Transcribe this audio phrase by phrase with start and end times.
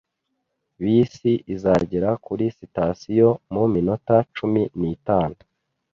[0.81, 5.37] Bisi izagera kuri sitasiyo mu minota cumi n'itanu.